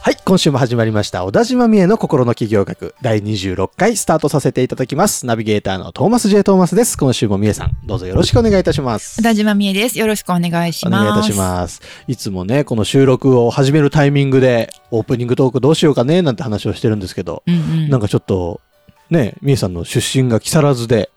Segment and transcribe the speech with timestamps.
[0.00, 1.24] はい、今週も始まりました。
[1.24, 5.26] 小田島美恵の心の企業学第26回スタートさせていただきます。
[5.26, 6.44] ナビゲーターのトーマス J.
[6.44, 6.96] トーマスです。
[6.96, 9.22] 今週も美恵さん、どうぞよろしくお願いいたします小。
[9.22, 9.98] 田島美恵です。
[9.98, 11.02] よろしくお願いします。
[11.02, 11.82] お願いいたします。
[12.06, 17.90] いつもね、この収録を始めるタイミングで、オープニングトークどうしようかね、なんて話をしてるんですけど、うんうん。
[17.90, 18.60] なんかちょっと、
[19.10, 21.10] ね、美恵さんの出身が木更津で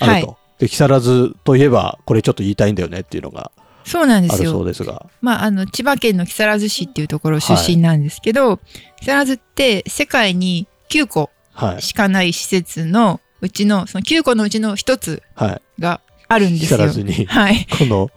[0.00, 0.26] あると。
[0.28, 3.50] はいで、木更津といえば、これちょっと言いたいんだよねっていうのが
[3.84, 4.64] そうなんですあるそうよ。
[4.64, 5.06] ですが。
[5.20, 8.58] まあ、あの、千葉県の木更津市っていうところ出身なんですけど、
[9.00, 11.82] 木更津って世界に9個はい。
[11.82, 15.62] しかない施設のうちの、その9個のうちの1つはい。
[15.80, 16.78] があるんです木よ。
[16.78, 17.26] 更津に。
[17.26, 17.66] はい。
[17.78, 18.10] この、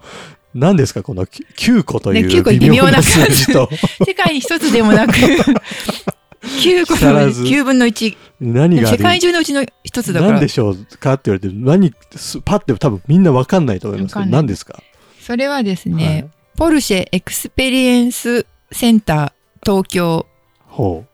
[0.54, 1.02] 何ですか？
[1.02, 3.68] この9個といね9個う微妙な数字と、
[4.06, 5.12] 世界に1つでもなく、
[6.44, 8.16] 9個の9分の1。
[8.40, 9.68] 何が世界中のうちの1
[10.02, 10.48] つだから何で。
[10.48, 14.80] しょうかって言われて、何、すパッて多分みんなわかんないと思いますけど、何ですか？
[15.24, 20.26] それはですはねい、ポルシェエクスペリエンスセンター東京
[20.66, 21.06] ほ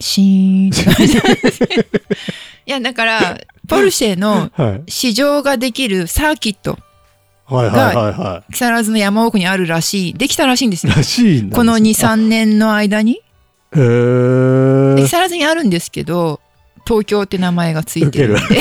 [0.00, 1.68] シーンって感じなんですね
[2.66, 4.62] いや、だから、ポルシェのう。
[4.62, 4.82] はい。
[4.88, 6.78] 市場ができるサーキット、
[7.44, 10.90] はいはいはいは木更津の山奥にあるらしい、できたらしいんですい。
[10.90, 10.96] よ。
[10.96, 11.50] らしい。
[11.50, 13.20] この2、あ3年の間に。
[13.72, 16.40] へーで木更津にあるんですけど、
[16.86, 18.60] 東京って名前がついてるんで。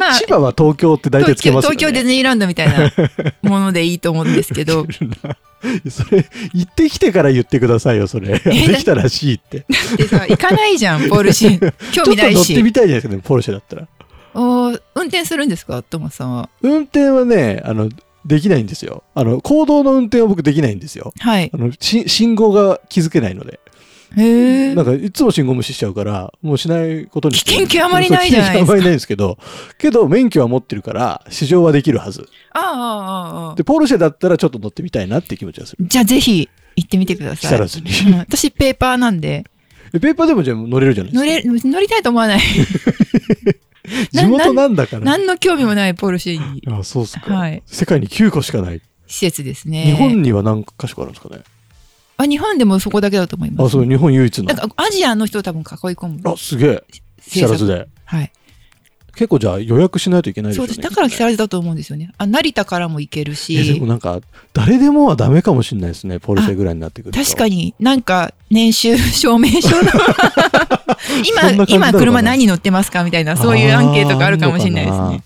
[0.00, 1.76] まあ、千葉は東京って大体つけますよね。
[1.76, 2.90] 東京ディズニーランドみたいな
[3.42, 4.86] ものでいいと思うんですけど、
[5.90, 8.40] それ、行ってきてから言ってくださいよ、それ。
[8.46, 9.66] えできたらしいって。
[9.68, 11.74] 行かないじゃん、ポルシェ。
[11.92, 12.36] 興味ないし。
[12.36, 13.86] 乗ってみたいじゃないですかね、ポルシェだったら。
[14.32, 16.48] おー運転するんですかトマさんは？
[16.62, 17.90] 運転はね、あの、
[18.24, 19.02] できないんですよ。
[19.14, 21.12] あの、行動の運転は僕できないんですよ。
[21.18, 21.56] はいあ。
[21.56, 23.60] の、し信号が気づけないので。
[24.16, 24.84] なん。
[24.84, 29.38] かいつも信号無視しちゃうから、もうしないことにして危険極まりないじゃないですか危険極まりないんですけど、
[29.78, 32.28] けど免許は持ってるから、試乗はできるはず。
[32.52, 33.54] ああ、ああ、ああ。
[33.54, 35.84] で、ポルシェだったらちょっと乗ってみたいなって気持ちがする。
[35.86, 37.58] じゃあぜひ行ってみてくだ木さい。
[37.58, 38.12] 更津に。
[38.12, 39.44] うん私ペーパーなんで
[39.92, 41.48] でペーパーでもじゃあ乗れるじゃないですか。
[41.48, 42.40] 乗れ乗りたいと思わない
[44.12, 45.04] 地元なんだから。
[45.04, 47.34] 何の興味もないポルシェにあ、そうっすか。
[47.34, 48.80] はい世界に9個しかない。
[49.06, 51.42] 施設ですね日本には何箇所かあるんですかね。
[52.22, 54.56] あ日本でもそこだけだと思いますあ、そう、日本唯一のなん。
[54.68, 55.66] かアジアの人を多分囲い
[55.96, 56.84] 込むあ、すげえ。
[57.28, 57.88] 木更津で。
[58.04, 58.32] はい
[59.12, 60.68] 結構じゃあ予約しないといけないですよね。
[60.68, 64.20] そうですだから木更津だと思うんですよねあ成田からも行けるえでしもなんか、
[64.54, 66.20] 誰でもはダメかもしれないですね。
[66.20, 67.22] ポルシェぐらいになってくると。
[67.22, 69.90] 確かになんか年収証明書の
[71.54, 75.24] 今今車何乗ってますかみたいなそういうアンケートがあるかもしれないですね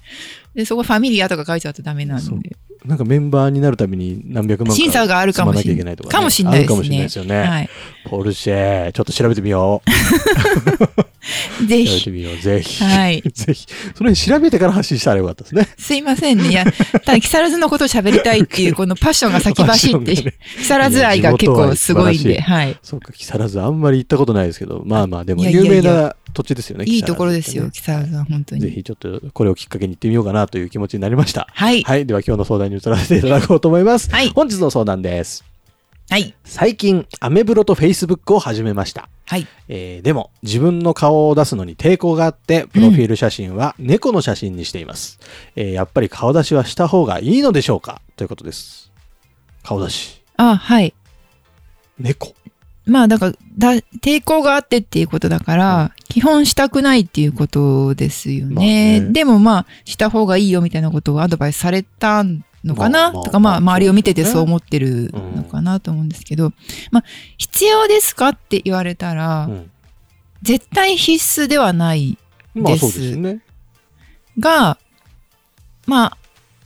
[0.55, 7.43] でそこファミリアとか書いちゃうとダメなんでなんかメンバーになるために何百万か審査があるかもしれない積まなきゃいけないとか、もしれないですねあるかもしれないですよね。
[7.43, 7.71] はい
[8.05, 9.91] ポルシェ、ちょっと調べてみよう。
[11.67, 12.37] ぜ調べてひみよう。
[12.37, 12.85] ぜひ。
[12.85, 13.67] はい ぜひ。
[13.95, 15.69] その辺調べてから発信したらよかったですね。
[15.79, 16.51] すいませんね。
[16.51, 16.65] いや、
[17.05, 22.77] ただ木更津のことを喋りたいっていう、このパッションが先走って、 ね木更津愛が結構すごいんで、はい。
[22.83, 26.85] そうか、木更津あんまり行ったことないですけど、まあまあ、でも有名な土地ですよね。
[26.87, 28.75] いいところですよ、木木更津は本当更津はねぜに。
[28.75, 31.49] ひちょっとこれをきっかけに行ってみようかなという気持ちになりました。
[31.51, 31.83] はい。
[31.83, 32.05] はい。
[32.05, 34.11] では今日の相談に移らせていただこうと思います。
[34.11, 35.45] はい本日の相談です。
[36.11, 36.35] はい。
[36.45, 39.09] 最近、アメブロとフェイスブックを始めました。
[39.27, 39.47] はい。
[39.69, 45.19] えーでも自分の顔を出すのに抵抗があってプロフィール写真は猫の写真にしています、
[45.57, 48.03] えーやっぱり顔出しはした方がいいのでしょうか？
[48.17, 48.93] ということです
[49.63, 50.93] 顔出しあ、はい。
[51.99, 52.35] 猫
[52.87, 59.01] まあ、だから、だ、抵抗があってっていうことだから、基本したくないっていうことですよまあね。
[59.01, 62.23] ねでもまあ、した方がいいよみたいなことをアドバイスされた
[62.65, 66.53] のかな、とか、まあ、まあ周りを見ててそう思ってるのかなと思うんですけど、
[66.91, 67.05] まあ、
[67.37, 68.31] 必要ですか？
[68.31, 69.71] って言われたら、うん。
[70.43, 72.19] 絶対必須ではない
[72.55, 73.19] です
[74.39, 74.79] が、
[75.87, 76.19] まあ、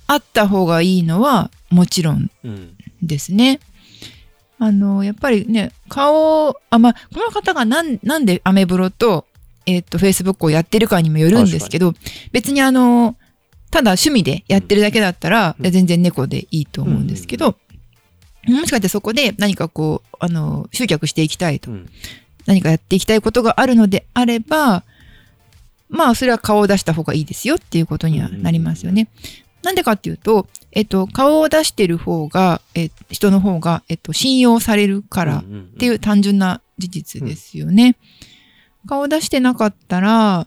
[0.08, 3.60] あった方がいいのはもちろんうんですね。
[4.58, 9.26] あの、やっぱりね、顔を、あ、まあ、この方がなん、なんでアメブロと、
[9.66, 11.94] えっ、と、Facebook をやってるかにもよるんですけど、
[12.32, 13.16] 別にあの、
[13.70, 15.70] ただ趣味でやってるだけだったら、うん。
[15.70, 17.56] 全然猫でいいと思うんですけど、
[18.46, 21.88] もしかしてそこで何かこう、あの、集客していきたいとうん。
[22.46, 24.82] 何かやっていきたいことがあるのであれば、
[25.90, 29.08] まあ、それは顔を出した方がいいですよっていうことにはなりますよね。
[29.62, 35.44] なんでかっていうと、えっと、顔を出してる方が、え人の方が、えっと、信用されるからっ
[35.78, 37.96] ていう単純な事実ですよね。
[38.86, 40.46] 顔を出してなかったら、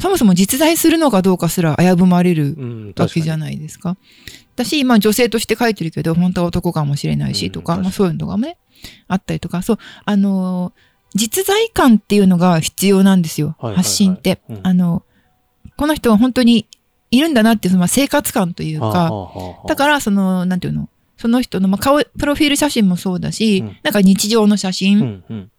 [0.00, 3.96] そもそも実在するのかどうかすら危ぶまれるうん、わけじゃないですか。
[4.56, 8.58] だし、まあ女性として書いてるけど、本当は男かもしれないしとか、うんまあそういうのがね、
[9.08, 13.56] あったりとか、そう、あのー実在感っていうのが必要なんですよ。
[13.58, 14.42] 発信って。
[14.50, 14.60] うん。
[14.62, 15.02] あの、
[15.76, 16.68] この人は本当に
[17.10, 19.10] いるんだなっていう、そのまあ生活感というか、
[19.66, 23.76] だから、その、なんていうの、その人の、まあ、顔、プロフィール写真もそうだし、うん。
[23.82, 25.50] なんか日常の写真、うんうん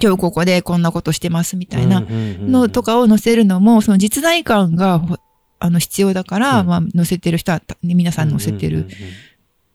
[0.00, 5.16] 今日ここでこんなことしてますみたいなのとかを載せるのも、その実在感がほ
[5.58, 6.66] あの必要だから、うん。
[6.66, 8.88] まあ載せてる人は、ね皆さん載せてる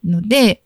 [0.03, 0.61] ので、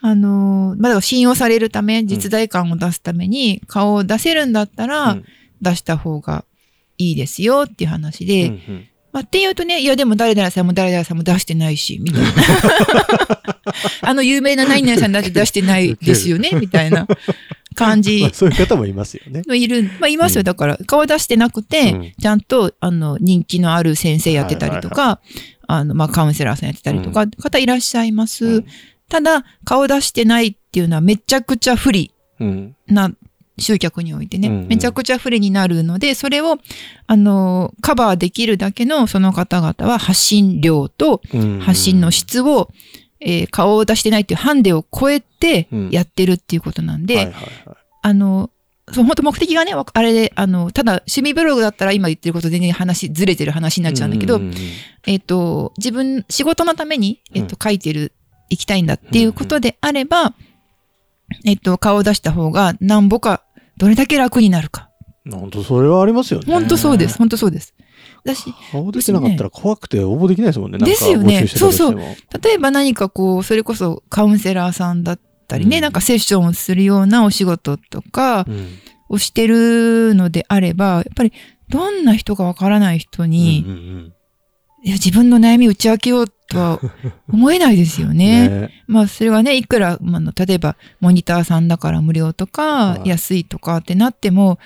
[0.00, 5.24] あのーまあだから信用されるため、実在感を出すために顔を出せるんだったら、うん。
[5.60, 6.44] 出した方が
[6.98, 8.88] いいですよっていう話で、うんうん。
[9.12, 12.28] まあ、っていうとね、いやでも誰々さんも誰々さんも出してないし、みたいな。
[14.02, 17.06] あの有名な何々さんだって出してないですよね、みたいな
[17.74, 18.20] 感じ。
[18.22, 19.42] まあそういう方もいますよね。
[19.46, 20.40] のいる、まあいますよ。
[20.40, 20.44] うん。
[20.44, 22.12] だから、顔出してなくて、うん。
[22.20, 25.20] ちゃんと、あの、人気のある先生やってたりとか、
[25.66, 28.46] あの、まあカウンセラーさんやってたりとか、方いらっしゃいます。
[28.46, 28.64] うん。
[29.08, 32.74] ただ、顔出してないっていうのはめちゃくちゃ不利うん。
[32.86, 33.10] な
[33.58, 34.68] 集客においてね、うんうん。
[34.68, 36.58] めちゃくちゃ不利になるので、それを、
[37.06, 41.60] あの、カバーできるだけのその方々は発信量とうん。
[41.60, 42.70] 発信の質を、
[43.20, 48.50] えー顔を出してないっていうハンデを超えてうんやってるっていうことなんで、はいはいはいあの、
[48.92, 54.52] そう、本当目的がね、わあれで、あの、ただ、趣味ブログだったら今言ってること全然話、ずれてる話になっちゃうんだけど、ううん
[55.06, 58.12] えっ、と、自分、仕事のために、えっ、と、書いてる、
[58.50, 60.34] 行きたいんだっていうことであれば、
[61.44, 63.42] えっ、と、顔を出した方が、なんぼか、
[63.76, 64.82] どれだけ楽になるか。
[64.82, 64.88] うん
[65.30, 66.46] 本当それはありますよね。
[66.50, 67.18] 本当そうです。
[67.18, 67.74] 本当そうです。
[68.24, 70.78] だし、顔出てなかったら怖くて応募できないですもんね。
[70.78, 71.38] ですよね。
[71.38, 72.16] 募集してたとしても。
[72.42, 75.82] 例えば何かこう、それこそカウンセラーさんだったりね、うん。
[75.82, 78.68] なんかセッションをするようなお仕事とかうん。
[79.10, 81.32] をしてるのであれば、やっぱり
[81.70, 84.12] どんな人かわからない人に、うんうん
[84.84, 86.80] いや、自分の悩み打ち明けようとは
[87.32, 88.48] 思えないですようんね。
[88.70, 88.70] ね。
[88.86, 93.08] まあ、それはね、いくら、まあの、例えば、モニターさんだから無料とかは、い。
[93.08, 94.58] 安いとかってなっても、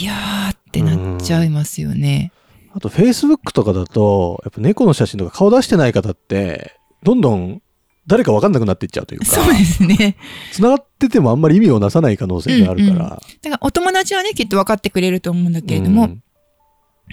[0.00, 2.30] いやーってなっちゃいますよね。
[2.74, 7.62] あと、Facebook とかだと、やっぱ猫の写真とか顔出してない方って、どんどん
[8.06, 10.16] 誰かわかんなくなっていっちゃうというか、そうですね。
[10.52, 13.08] 繋がっててもあんまり意味をなさない可能性があるから。
[13.08, 13.20] だか
[13.50, 16.22] ら、お友達はね、きっと分かってくれると思うんだけれども、うん。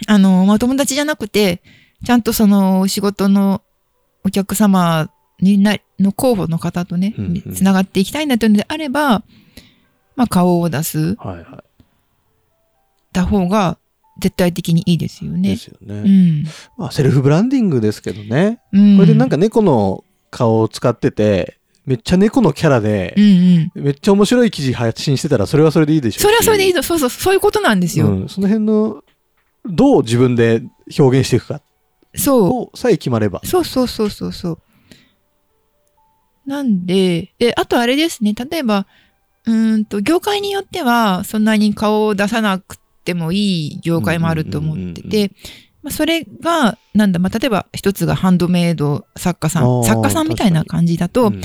[0.08, 1.62] あの、まあ、お友達じゃなくて、
[2.06, 3.62] ちゃんとその、仕事の
[4.24, 5.10] お客様
[5.42, 9.24] にな、の候補の方とねうんうん、つながっていきたいんだというのであれば、
[10.16, 11.64] まあ、顔を出す、はいは
[13.12, 13.79] た方が
[14.20, 15.40] 絶対的にいいですよい。
[15.40, 15.58] ねで。
[15.58, 15.96] すよね。
[15.96, 16.44] うん。
[16.78, 18.60] まあ、セルフブランディングですけどね。
[18.72, 18.96] うん。
[18.98, 23.24] これでなんか猫の顔を使ってて、めっちゃ猫のキャラでう、ん
[23.76, 23.84] うん。
[23.84, 28.08] めっちゃ面白い記事発信してたら、それはそれでいいでしょうしそれはそれでいいと、そうそう、そういうことなんですよ。
[28.08, 29.04] うん、その辺の、
[29.66, 30.62] どう自分で
[30.98, 31.62] 表現していくか
[32.16, 33.48] そをさえ決まればう。。
[33.48, 34.60] そうそうそうそうそう。
[36.46, 38.88] なんで、で、あとあれですね、例えば、
[39.46, 42.78] うーんと、業界によっては、そんなに顔を出さなく
[43.10, 45.32] てもいい業界もあると思ってて、
[45.82, 51.42] まあ、それが、なんだ、まあ、例えば一つがハンドメイド作家さん、作家さんみたいな感じだと、うん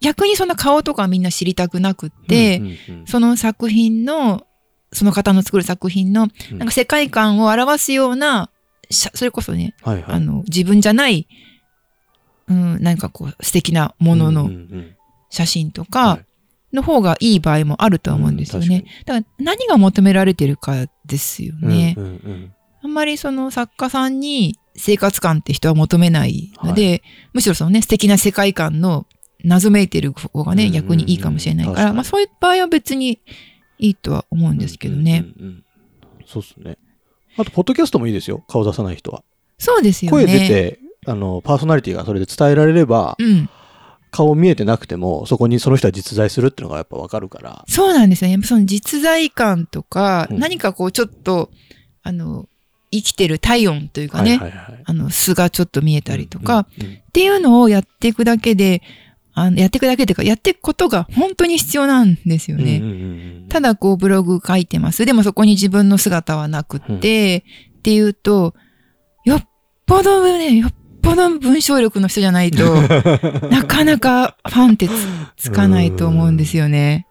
[0.00, 2.60] 逆にその顔とかみんな知りたくなくって、
[3.06, 4.46] その作品の、
[4.92, 6.58] その方の作る作品の、うん。
[6.58, 8.50] なんか世界観を表すような、
[8.90, 10.16] それこそね、はいはい。
[10.16, 11.26] あの、自分じゃない、
[12.48, 14.50] うん、なんかこう、素敵なものの
[15.30, 16.76] 写真とはかい。
[16.76, 18.84] の方がいい場合もあるとは思うんですよね。
[19.06, 21.94] だから何が求められてるかですよね。
[21.96, 29.06] うんうんうんあんまりその作家さんに生活感って人は求めないので、むしろそのね、素敵な世界観の
[29.42, 33.20] 謎めいてる方がね、うんうんうん逆にいいかもしれないから、確かにまあそういう場合は別に
[33.78, 35.24] いいとは思うんですけどね。
[35.38, 35.64] うんうんうん
[36.26, 36.78] そうっすね。
[37.36, 38.44] あと、ポッドキャストもいいですよ。
[38.48, 39.22] 顔出さない人は。
[39.58, 40.24] そうですよね。
[40.24, 43.48] 声出て、あの、パーソナリティがそれで伝えられれば、うん。
[44.14, 47.64] 顔見えてなくても、そこにその人は実在するっていうのがやっぱわかるから。
[47.66, 48.34] そうなんですよね。
[48.34, 51.50] やっぱその実在感とか、うん何かこうちょっと、
[52.04, 52.48] あの、
[52.92, 54.82] 生きてる体温というかね、はいはいはい。
[54.84, 58.82] あの、素がちょっと見えたりとか、うんうんうんっていうのをやっていくだけで、
[59.34, 62.78] あのやっていくだけというか、やっていくことが本当に必要なんですよね。
[62.78, 65.06] うんうんうんうんただこうブログ書いてます。
[65.06, 67.44] でもそこに自分の姿はなくって、
[67.78, 68.54] っていうと、
[69.24, 69.48] よっ
[69.86, 72.64] ぽどね、よっぽど文章力の人じゃないと、
[73.48, 74.92] なかなかファンってつ
[75.36, 77.06] つかないと思うんですよね。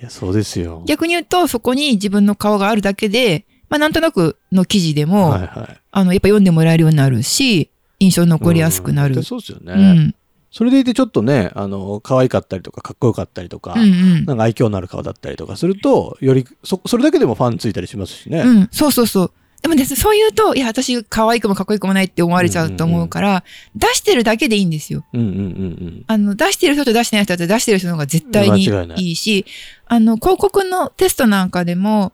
[0.00, 0.82] いや、そうですよ。
[0.86, 5.80] 逆に言うと、そこに自分の顔があるだけで、まあなんとなくの記事でも、はいはい。
[5.92, 9.16] あの、やっぱ読んでもらえるようになるし、印象に残りやすくなる。
[9.16, 9.72] うんそうですよね。
[9.72, 10.14] うん。
[10.50, 14.24] それでいてちょっとね、あの、可愛かったりとか、かっこよかったりとか、うんうん。
[14.24, 18.40] なんか愛嬌のある顔だったりとかすると、より、そ、それだけでもファンついたりしますしね。
[18.40, 19.32] うん、そうそうそう。
[19.66, 23.42] でもね、そう言うと、いや、私、可愛くもかっこいいくもないって思われちゃうと思うから、
[23.74, 25.04] 出してるだけでいいんですよ。
[25.12, 26.04] うんうんうんうん。
[26.06, 28.86] あの、出してる人と出してない人だって出してる人の方が絶対にいない。
[28.96, 29.44] いいし、
[29.86, 32.12] あの、広告のテストなんかでも、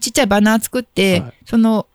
[0.00, 1.32] ちっちゃいバナー作って、はい。
[1.44, 1.86] その、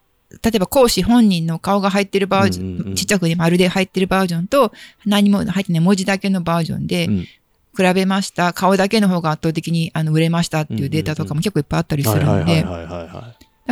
[0.42, 2.96] 例えば講師本人の顔が入ってるバージョン、うんうんうん。
[2.96, 4.72] ちっちゃくね丸で入ってるバージョンと、
[5.06, 7.28] 何も入ってない文字だけのバージョンで、うん。
[7.76, 8.54] 比べました。
[8.54, 12.64] 顔だけの方が圧倒的にあの売れましたっていうデータとかも結構いっぱいあったりすはいるので、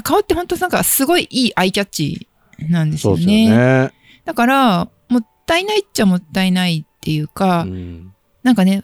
[0.01, 2.27] 顔って本当なんかすごいいいアイキャッチ
[2.69, 3.49] なんですよそうですよね。
[3.49, 3.93] ね。
[4.25, 8.13] だから、もったいないっちゃもったいないっていうか、うん。
[8.41, 8.83] なんかね、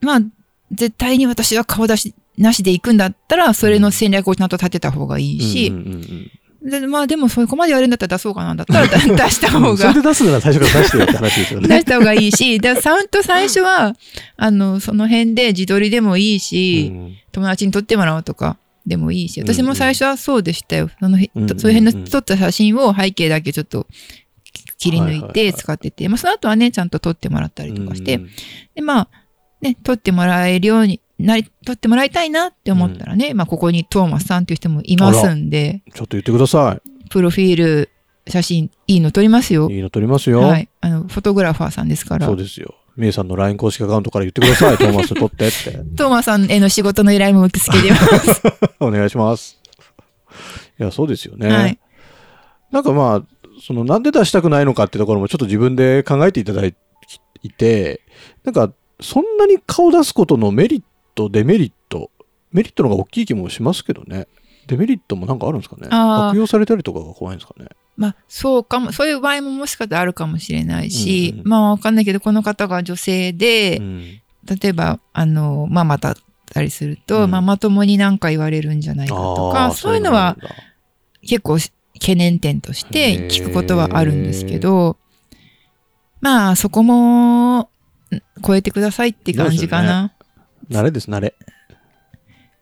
[0.00, 0.20] まあ、
[0.72, 5.76] 絶対に私は顔出しなしで行くんだったら、それの戦略をちゃんと立てた方がいいし、うん。
[5.76, 6.30] うんうんうん
[6.64, 9.76] でまあでもそこまで言われるんだったら出そうかなんだったら出 出した方が。
[9.76, 11.80] それ、で出すなら最初から出してよって話ですよ出ね。
[11.80, 13.94] した方がいいし、で、サウンド最初は、
[14.38, 17.12] あの、その辺で自撮りでもいいし、うん。
[17.32, 20.90] 友達に撮ってもらおうとかでもいいし、私も最初はそうでしたよ。
[21.00, 23.86] そのそういう辺の撮った写真を背景だけちょっと
[24.78, 28.28] 切り抜いて使ってて、まあその後はね、ちゃんと撮ってもらったりとかして、うん
[28.74, 29.08] で、まあ、
[29.62, 37.90] ね、撮ってもらえるようになり、撮ってもらいたいなって思ったらね、まあここにトーマスさんっていう人もいますんで、ちょっと言ってくださプロフィール
[38.28, 39.74] 写真いいの撮りますよい。。
[39.74, 40.40] いいの撮りますよ。
[40.40, 40.68] はい。
[40.80, 42.26] あの、フォトグラファーさんですから。
[42.26, 42.74] そうですよ。
[42.96, 44.78] みえさんの LINE 公式アカウントから言ってください。
[44.78, 45.72] トーマス撮ってって。
[45.96, 48.42] トーマスさんへの仕事の依頼も受け付けてます。
[48.80, 49.60] お願いします。
[50.78, 51.48] いや、そうですよね。
[51.48, 51.78] はい。
[52.70, 53.22] なんかまあ、
[53.66, 56.74] そのなんで出したくないのかってところもちょっと自分で考えていただい
[57.56, 58.00] て、
[58.44, 60.82] なんかそんなに顔出すことのメリッ
[61.14, 62.10] ト、デメリット、
[62.52, 64.28] メリットの方が大きい気もしますけどね。
[64.66, 65.88] デメリットもなんかあるんですかね？
[65.90, 67.66] 悪用されたりとかが怖いんですかね？
[67.96, 76.14] まあ、そうかも、そういう場合ももしかしたらあるかもしれないし、うんうんまあわかんないけど、この方が女性で、うん例えば、あの、ママだっ
[76.52, 80.36] たりすると、うんママ友に何か言われるんじゃないかとか、そういうのは
[81.22, 84.98] 結構し懸念点として聞くことはあるんですけど、
[86.20, 87.68] まあそこもん
[88.44, 90.12] 超えてくださいって感じかな。
[90.70, 91.34] 慣れです、慣れ。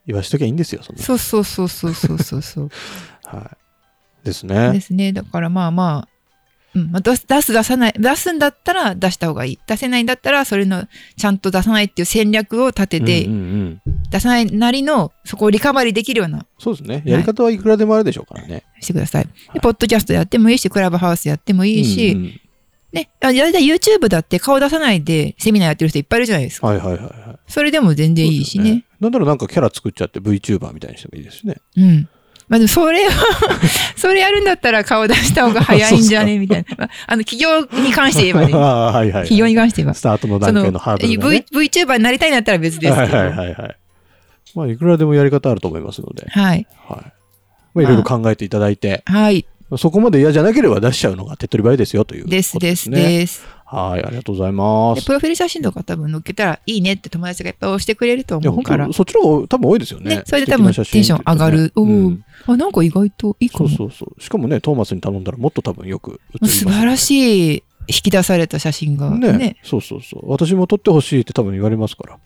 [0.07, 0.93] 言わしときゃいいんですよ、そ。
[0.97, 2.71] そうそうそうそうそうそうそう。
[3.25, 3.51] は
[4.23, 4.27] い。
[4.27, 4.81] ですでね。
[4.81, 5.13] すね。
[5.13, 6.09] だからまあまあ、
[6.75, 9.59] うんまあ、出す出す出さない、出すんだったら出した方がいい。
[9.67, 13.83] 出せないんだったらそれのちゃんと出さないっていう戦略を立てて、うんうんうん
[14.13, 17.03] 出さないなりのそこをリカバリーできるようなそうですね。
[17.07, 18.63] やり方はいくらでもあるでしょうからね。
[18.79, 19.29] してください。
[19.55, 22.41] でポッドキャストやってもいいし、クラブハウスやってもいいし、うんうん
[22.93, 26.67] ね、あだいたい YouTube だって顔出さないでセミナーやってる人いっぱいいるじゃないですか。
[26.67, 27.39] はいはいはいはい。
[27.49, 28.85] それでも全然いいしね。
[29.01, 31.57] なんだろうなんかキャラ作っちゃって VTuber みたいにしてもいいですしね。
[31.77, 32.09] うん。
[32.49, 33.13] まあでもそれは、
[33.97, 36.39] それやるんだったら顔出した方が早いんじゃね？
[36.39, 36.77] みたいな。
[36.77, 38.53] まああの、企業に関して言えばね。
[38.53, 38.59] あ
[38.93, 39.23] あはいはいはい。
[39.23, 39.95] 企業に関して言えば。
[39.95, 41.45] スタートの段階のハードルが、ね。
[41.51, 42.95] v、VTuber になりたいんだったら別ですけど。
[42.95, 43.77] はいはいはいはい。
[44.55, 46.27] まあいくらでもやり方あると思いますので。
[46.29, 46.67] はい。
[46.89, 47.13] はい。
[47.75, 49.47] まあいろいろ考えていただいて、はい。
[49.79, 52.59] そこまで嫌じゃなければ出しちゃうのが手っ取り早いですよということでです。
[52.59, 53.47] ですです。
[53.65, 54.93] はい、ありがとうございま。
[54.95, 58.93] ですプロフィール写真とか多分載っけたらいいねって友達がいっぱい押してくれると思うから当。
[58.93, 60.17] そっちの方が多分多いですよね。
[60.17, 61.73] ね、それで多分テンション上がる。
[61.75, 63.69] おうーん、あ、なんか意外といいかも。
[63.69, 64.23] そうそうそう。
[64.23, 69.33] しかもね、トーマスに頼んだらもっと多分よく映ります素晴らしい引き出された写真がね。
[69.33, 70.31] ねそうそうそう。
[70.31, 72.19] 私も撮ってほしいって多分言われますから。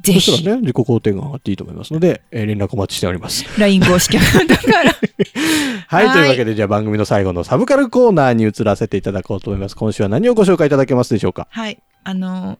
[0.00, 3.44] ぜひ、そしたらね、自己肯定感上がっていいと思いますので、えー連絡お待ちしております。
[3.60, 4.90] LINE 公式アカウントから。
[4.90, 9.76] はい、 はいというわけで、じゃあ番組の最後のサブカルコーナーに移らせていただこうと思います。
[9.76, 11.46] 今週は何をご紹介いただけますでしょうか？
[11.50, 11.78] はい。
[12.02, 12.58] あの、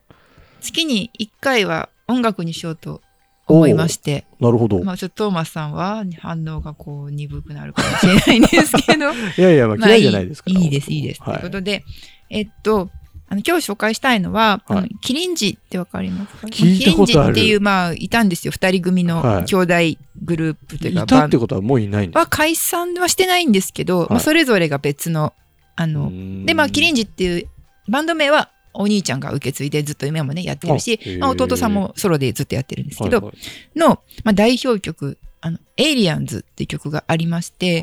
[0.60, 3.02] 月に1回は音楽にしようと
[3.46, 4.82] 思いまして、なるほど。
[4.82, 10.60] まあちょっとトーマスさんは反応がこう鈍くなるかもしれないんですけど、 いやいや、まあまあ嫌いじゃないですから。
[10.60, 11.22] いいです、いいです。
[11.22, 11.84] はいということで、
[12.30, 12.90] えっと、
[13.34, 14.82] あの今日紹介したいのは、あはい。
[14.84, 16.46] のキリンジってわかりますか？
[16.46, 17.34] 聞いたことある。
[17.34, 18.52] キリンジっていう、まあ、いたんですよ。
[18.52, 19.42] 二人組はい。
[19.42, 19.56] の兄
[19.96, 25.32] 弟グループというか、いたバンってことはもういないんですは解散はしてないんですけど、まあ、はいそれぞれが別の、
[25.74, 26.12] あの、
[26.46, 27.48] で、まあ、キリンジジっていう
[27.88, 33.78] バンド名はお兄ちゃんが受け継いでずっと夢もね、やってるしまあ、弟さんもソロでずっとやってるんですけど、はいはい。
[33.78, 33.88] の、
[34.22, 37.82] まあ、代表曲、あの、エイリアンズっていう曲がありまして、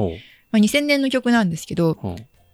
[0.52, 1.98] まあ、2000年の曲なんですけど、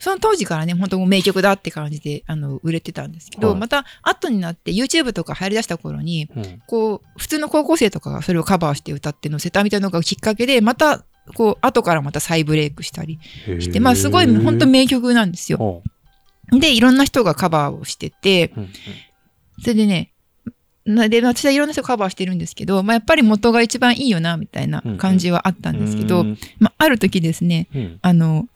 [0.07, 3.59] その当時からね、本当名曲だって感じで、あの、売れてたんですけど、はい。
[3.59, 6.61] また後になって YouTube とか入り出した頃に、うん。
[6.65, 11.03] こう、普通の高校生とかがそれをカバーして歌って載せたみたいなのがきっかけで、また、
[11.35, 13.19] こう、後からまた再ブレイクしたり
[13.59, 15.57] して、まあ、すごい本当名曲なんですよ。
[15.57, 15.83] ほ
[16.57, 18.69] で、いろんな人がカバーをしてて、ううんうん。
[19.59, 20.13] それでね、
[20.85, 26.37] なで、私はいろんな人がカバーしてるんですけど、まあ、やっぱり元が一番いいよな、みたいな感じはあったんですけど、うん。
[26.59, 27.99] まあ、ある時ですね、うん。
[28.01, 28.47] あの、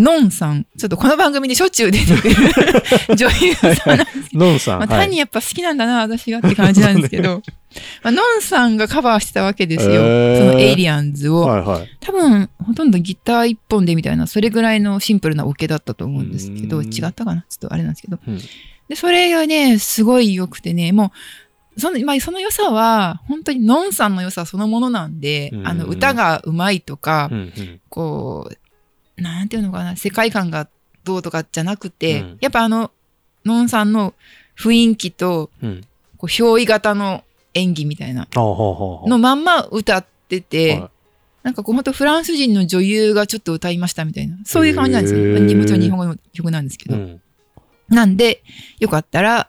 [0.00, 2.34] のんさん、ちょっとこの番組でしょっちゅう出てくる。
[3.16, 4.78] 女優さんなんですけど、ノンさん。
[4.80, 7.42] まあ、はい単にやっぱ好きなんだな、私がって感じなんですけど、
[8.02, 9.92] まあ、ノンさんがカバーしてたわけですよ。
[9.92, 11.42] そのエイリアンズを。
[11.42, 11.88] はいはい。
[12.00, 16.86] 多分、ほとんどギター一本でみたいな、それぐらいのシンプルなオケだったと思うんですけど、うん。
[16.86, 17.44] 違ったかな？
[17.48, 18.18] ちょっとあれなんですけど。
[18.26, 18.38] うん。
[18.88, 21.12] で、それがね、すごい良くてね、も
[21.76, 25.68] う、その、まあ、その良さは、本当にノンさんの良さそのものなんで、うん。
[25.68, 27.80] あの、歌が上手いとか、うんうん。
[27.88, 28.56] こう、
[29.20, 30.68] なんていうのかな、世界観が
[31.04, 32.90] どうとかじゃなくて、うんやっぱあの、
[33.44, 34.14] ノンさんの
[34.58, 35.80] 雰囲気と、うん。
[36.16, 37.24] こう、憑依型の
[37.54, 40.90] 演技みたいなのまんま歌ってて、は
[41.42, 45.20] なんかこう、本当フランス人の女優がちょっと歌いましたみたいな、そういう感じなんですよ。
[45.20, 46.96] もちろん日本語の曲なんですけど。
[46.96, 47.20] うん。
[47.88, 48.42] なんで、
[48.78, 49.48] よかったら、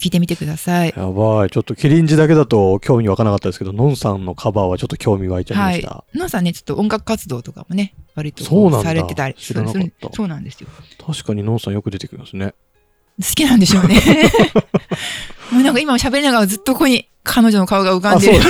[0.00, 0.94] 聞いてみてください。
[0.96, 1.50] やばい。
[1.50, 6.04] ちょっとキリンジだけだと興味湧かなかったですけど、ノンさんのカバーはちょっと興味湧いちゃいまはいした。。
[6.14, 8.42] ノンさんね、ちょっと音楽活動とかもね、割と
[8.82, 10.68] されてたり知らなかったそうなんですよ。
[11.06, 12.54] 確かにノンさんよく出てきますね。
[13.20, 14.00] 好きなんでしょうね。
[15.52, 18.40] もうなんか今喋りながらずっとここに彼女の顔が浮かんでる。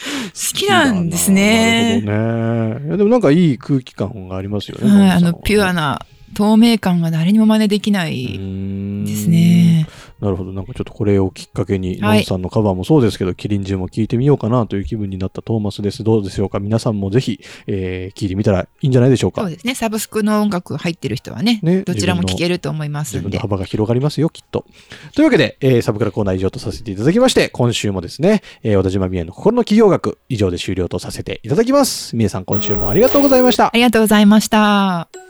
[0.00, 2.00] 好きなんですね。
[2.00, 2.86] なるほどね。
[2.86, 4.90] いやでもなんかいい空気感がありますよね。
[4.90, 9.86] はい、あの、ピュアな透明感が誰にも真似できなういですね。
[10.20, 10.52] なるほど。
[10.52, 16.04] なんかちょっとこれをきっかけに、はいノンさんのカバーもそうですけど、キリンジュも聞いてみようかなという気分になったトーマスです。
[16.04, 16.60] どうでしょうか？
[16.60, 19.74] 皆さんもぜひ、えー聞いてみたらいいんじゃないでしょうかそうですね。
[19.74, 23.18] サブスクの音楽入ってる人はね、ねどちらも聴けると思いますんで。
[23.20, 24.66] 自分の幅が広がりますよ、きっと。
[25.14, 32.14] というわけで、えーサブクラコーナー以上とさせていただきまして、今週もですね、えー小田島美恵の心の企業学、以上で終了とさせていただきます。
[32.14, 33.70] 美恵さん、今週もありがとうございましたあ。
[33.72, 35.29] りがとうございました。